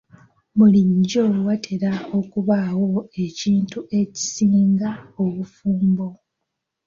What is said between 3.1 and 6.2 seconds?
ekintu ekisinga obufumbo.